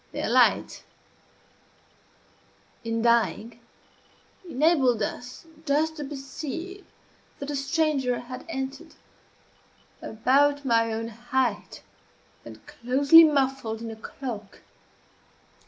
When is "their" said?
0.13-0.29